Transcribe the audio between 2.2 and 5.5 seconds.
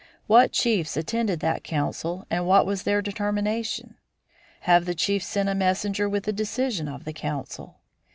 and what was their determination? Have the chiefs sent